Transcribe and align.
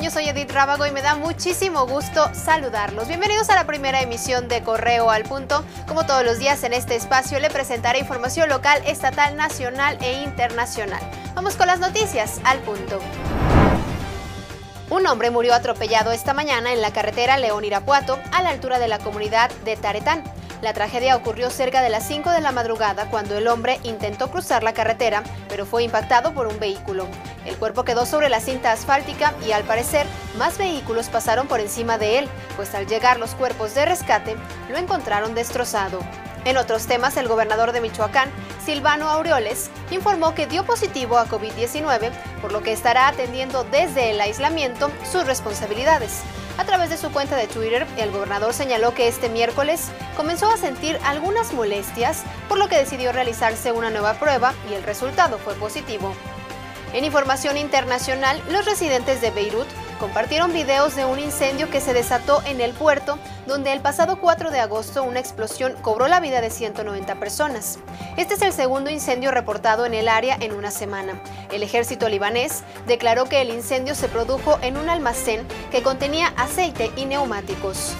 Yo 0.00 0.10
soy 0.10 0.26
Edith 0.28 0.50
Rábago 0.50 0.86
y 0.86 0.92
me 0.92 1.02
da 1.02 1.14
muchísimo 1.14 1.86
gusto 1.86 2.30
saludarlos. 2.32 3.06
Bienvenidos 3.06 3.50
a 3.50 3.54
la 3.54 3.66
primera 3.66 4.00
emisión 4.00 4.48
de 4.48 4.62
Correo 4.62 5.10
al 5.10 5.24
Punto. 5.24 5.62
Como 5.86 6.06
todos 6.06 6.24
los 6.24 6.38
días 6.38 6.64
en 6.64 6.72
este 6.72 6.96
espacio 6.96 7.38
le 7.38 7.50
presentaré 7.50 7.98
información 7.98 8.48
local, 8.48 8.80
estatal, 8.86 9.36
nacional 9.36 9.98
e 10.00 10.22
internacional. 10.22 11.00
Vamos 11.34 11.56
con 11.56 11.66
las 11.66 11.80
noticias 11.80 12.40
al 12.44 12.60
punto. 12.60 12.98
Un 14.88 15.06
hombre 15.06 15.30
murió 15.30 15.54
atropellado 15.54 16.12
esta 16.12 16.32
mañana 16.32 16.72
en 16.72 16.80
la 16.80 16.92
carretera 16.92 17.36
León-Irapuato, 17.36 18.18
a 18.32 18.42
la 18.42 18.48
altura 18.48 18.78
de 18.78 18.88
la 18.88 18.98
comunidad 18.98 19.50
de 19.66 19.76
Taretán. 19.76 20.24
La 20.60 20.72
tragedia 20.72 21.14
ocurrió 21.14 21.50
cerca 21.50 21.82
de 21.82 21.88
las 21.88 22.06
5 22.08 22.30
de 22.30 22.40
la 22.40 22.50
madrugada 22.50 23.08
cuando 23.10 23.38
el 23.38 23.46
hombre 23.46 23.78
intentó 23.84 24.28
cruzar 24.30 24.64
la 24.64 24.72
carretera, 24.72 25.22
pero 25.48 25.64
fue 25.64 25.84
impactado 25.84 26.34
por 26.34 26.48
un 26.48 26.58
vehículo. 26.58 27.06
El 27.44 27.56
cuerpo 27.56 27.84
quedó 27.84 28.06
sobre 28.06 28.28
la 28.28 28.40
cinta 28.40 28.72
asfáltica 28.72 29.34
y 29.46 29.52
al 29.52 29.62
parecer 29.62 30.04
más 30.36 30.58
vehículos 30.58 31.10
pasaron 31.10 31.46
por 31.46 31.60
encima 31.60 31.96
de 31.96 32.18
él, 32.18 32.28
pues 32.56 32.74
al 32.74 32.88
llegar 32.88 33.20
los 33.20 33.36
cuerpos 33.36 33.74
de 33.76 33.84
rescate 33.84 34.36
lo 34.68 34.78
encontraron 34.78 35.36
destrozado. 35.36 36.00
En 36.44 36.56
otros 36.56 36.86
temas, 36.86 37.16
el 37.16 37.28
gobernador 37.28 37.72
de 37.72 37.80
Michoacán, 37.80 38.30
Silvano 38.68 39.08
Aureoles, 39.08 39.70
informó 39.90 40.34
que 40.34 40.46
dio 40.46 40.62
positivo 40.62 41.16
a 41.16 41.26
COVID-19, 41.26 42.12
por 42.42 42.52
lo 42.52 42.62
que 42.62 42.70
estará 42.70 43.08
atendiendo 43.08 43.64
desde 43.64 44.10
el 44.10 44.20
aislamiento 44.20 44.90
sus 45.10 45.26
responsabilidades. 45.26 46.20
A 46.58 46.64
través 46.64 46.90
de 46.90 46.98
su 46.98 47.10
cuenta 47.10 47.34
de 47.36 47.46
Twitter, 47.46 47.86
el 47.96 48.10
gobernador 48.10 48.52
señaló 48.52 48.92
que 48.92 49.08
este 49.08 49.30
miércoles 49.30 49.88
comenzó 50.18 50.50
a 50.50 50.58
sentir 50.58 50.98
algunas 51.02 51.54
molestias, 51.54 52.24
por 52.46 52.58
lo 52.58 52.68
que 52.68 52.76
decidió 52.76 53.10
realizarse 53.10 53.72
una 53.72 53.88
nueva 53.88 54.12
prueba 54.20 54.52
y 54.70 54.74
el 54.74 54.82
resultado 54.82 55.38
fue 55.38 55.54
positivo. 55.54 56.12
En 56.92 57.06
información 57.06 57.56
internacional, 57.56 58.38
los 58.50 58.66
residentes 58.66 59.22
de 59.22 59.30
Beirut 59.30 59.68
compartieron 59.98 60.52
videos 60.52 60.96
de 60.96 61.04
un 61.04 61.18
incendio 61.18 61.70
que 61.70 61.80
se 61.80 61.92
desató 61.92 62.42
en 62.46 62.60
el 62.60 62.72
puerto, 62.72 63.18
donde 63.46 63.72
el 63.72 63.80
pasado 63.80 64.20
4 64.20 64.50
de 64.50 64.60
agosto 64.60 65.02
una 65.02 65.20
explosión 65.20 65.74
cobró 65.82 66.08
la 66.08 66.20
vida 66.20 66.40
de 66.40 66.50
190 66.50 67.16
personas. 67.16 67.78
Este 68.16 68.34
es 68.34 68.42
el 68.42 68.52
segundo 68.52 68.90
incendio 68.90 69.30
reportado 69.30 69.86
en 69.86 69.94
el 69.94 70.08
área 70.08 70.36
en 70.40 70.52
una 70.52 70.70
semana. 70.70 71.20
El 71.52 71.62
ejército 71.62 72.08
libanés 72.08 72.62
declaró 72.86 73.26
que 73.26 73.42
el 73.42 73.50
incendio 73.50 73.94
se 73.94 74.08
produjo 74.08 74.58
en 74.62 74.76
un 74.76 74.88
almacén 74.88 75.46
que 75.70 75.82
contenía 75.82 76.32
aceite 76.36 76.90
y 76.96 77.04
neumáticos. 77.04 77.94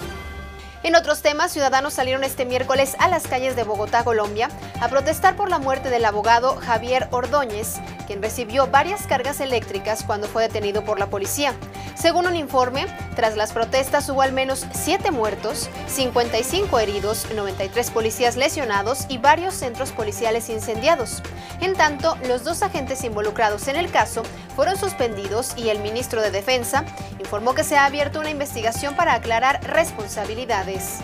En 0.81 0.95
otros 0.95 1.21
temas, 1.21 1.51
ciudadanos 1.51 1.93
salieron 1.93 2.23
este 2.23 2.45
miércoles 2.45 2.95
a 2.99 3.09
las 3.09 3.27
calles 3.27 3.57
de 3.57 3.63
Bogotá, 3.63 4.05
Colombia, 4.05 4.49
a 4.79 4.87
protestar 4.87 5.35
por 5.35 5.49
la 5.49 5.59
muerte 5.59 5.89
del 5.89 6.05
abogado 6.05 6.55
Javier 6.55 7.09
Ordóñez, 7.11 7.75
quien 8.07 8.21
recibió 8.21 8.67
varias 8.67 9.05
cargas 9.05 9.41
eléctricas 9.41 10.03
cuando 10.03 10.27
fue 10.27 10.43
detenido 10.43 10.85
por 10.85 10.97
la 10.97 11.07
policía. 11.07 11.53
Según 11.99 12.27
un 12.27 12.37
informe, 12.37 12.85
tras 13.17 13.35
las 13.35 13.51
protestas 13.51 14.07
hubo 14.07 14.21
al 14.21 14.31
menos 14.31 14.65
7 14.71 15.11
muertos, 15.11 15.69
55 15.87 16.79
heridos, 16.79 17.27
93 17.35 17.91
policías 17.91 18.37
lesionados 18.37 19.05
y 19.09 19.17
varios 19.17 19.53
centros 19.53 19.91
policiales 19.91 20.49
incendiados. 20.49 21.21
En 21.59 21.73
tanto, 21.73 22.17
los 22.25 22.45
dos 22.45 22.63
agentes 22.63 23.03
involucrados 23.03 23.67
en 23.67 23.75
el 23.75 23.91
caso 23.91 24.23
fueron 24.55 24.77
suspendidos 24.77 25.57
y 25.57 25.69
el 25.69 25.79
ministro 25.79 26.21
de 26.21 26.31
Defensa 26.31 26.85
informó 27.19 27.53
que 27.53 27.65
se 27.65 27.75
ha 27.75 27.83
abierto 27.83 28.21
una 28.21 28.29
investigación 28.29 28.95
para 28.95 29.13
aclarar 29.15 29.59
responsabilidades. 29.67 30.99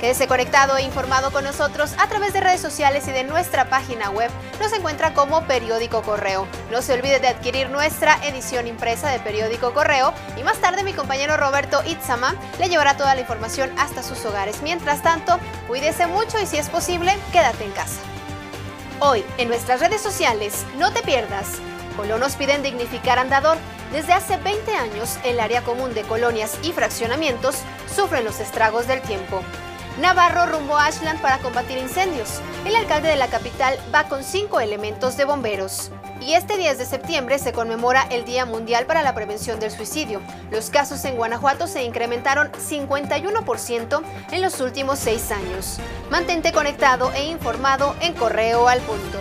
Quédese 0.00 0.28
conectado 0.28 0.76
e 0.76 0.82
informado 0.82 1.32
con 1.32 1.42
nosotros 1.42 1.92
a 1.98 2.06
través 2.06 2.32
de 2.32 2.40
redes 2.40 2.60
sociales 2.60 3.08
y 3.08 3.10
de 3.10 3.24
nuestra 3.24 3.68
página 3.68 4.10
web. 4.10 4.30
Nos 4.60 4.72
encuentra 4.72 5.12
como 5.12 5.42
Periódico 5.42 6.02
Correo. 6.02 6.46
No 6.70 6.82
se 6.82 6.92
olvide 6.92 7.18
de 7.18 7.26
adquirir 7.26 7.68
nuestra 7.68 8.16
edición 8.24 8.68
impresa 8.68 9.10
de 9.10 9.18
Periódico 9.18 9.74
Correo 9.74 10.14
y 10.36 10.44
más 10.44 10.58
tarde 10.58 10.84
mi 10.84 10.92
compañero 10.92 11.36
Roberto 11.36 11.82
Itzama 11.84 12.36
le 12.60 12.68
llevará 12.68 12.96
toda 12.96 13.16
la 13.16 13.22
información 13.22 13.72
hasta 13.76 14.04
sus 14.04 14.24
hogares. 14.24 14.62
Mientras 14.62 15.02
tanto, 15.02 15.40
cuídese 15.66 16.06
mucho 16.06 16.38
y 16.40 16.46
si 16.46 16.58
es 16.58 16.68
posible, 16.68 17.18
quédate 17.32 17.64
en 17.64 17.72
casa. 17.72 18.00
Hoy, 19.00 19.24
en 19.36 19.48
nuestras 19.48 19.80
redes 19.80 20.00
sociales, 20.00 20.64
no 20.76 20.92
te 20.92 21.02
pierdas. 21.02 21.54
Colonos 21.96 22.36
piden 22.36 22.62
dignificar 22.62 23.18
andador. 23.18 23.58
Desde 23.90 24.12
hace 24.12 24.36
20 24.36 24.76
años, 24.76 25.18
el 25.24 25.40
área 25.40 25.62
común 25.62 25.92
de 25.92 26.02
colonias 26.02 26.56
y 26.62 26.70
fraccionamientos 26.70 27.56
sufre 27.92 28.22
los 28.22 28.38
estragos 28.38 28.86
del 28.86 29.00
tiempo. 29.02 29.42
Navarro 30.00 30.46
rumbo 30.46 30.76
a 30.76 30.86
Ashland 30.86 31.20
para 31.20 31.38
combatir 31.38 31.76
incendios. 31.76 32.40
El 32.64 32.76
alcalde 32.76 33.08
de 33.08 33.16
la 33.16 33.26
capital 33.26 33.76
va 33.92 34.04
con 34.04 34.22
cinco 34.22 34.60
elementos 34.60 35.16
de 35.16 35.24
bomberos. 35.24 35.90
Y 36.20 36.34
este 36.34 36.56
10 36.56 36.78
de 36.78 36.84
septiembre 36.84 37.38
se 37.40 37.52
conmemora 37.52 38.06
el 38.10 38.24
Día 38.24 38.46
Mundial 38.46 38.86
para 38.86 39.02
la 39.02 39.14
Prevención 39.14 39.58
del 39.58 39.72
Suicidio. 39.72 40.20
Los 40.52 40.70
casos 40.70 41.04
en 41.04 41.16
Guanajuato 41.16 41.66
se 41.66 41.82
incrementaron 41.82 42.52
51% 42.52 44.02
en 44.30 44.42
los 44.42 44.60
últimos 44.60 45.00
seis 45.00 45.32
años. 45.32 45.80
Mantente 46.10 46.52
conectado 46.52 47.12
e 47.14 47.26
informado 47.26 47.96
en 48.00 48.14
Correo 48.14 48.68
al 48.68 48.80
Punto. 48.80 49.18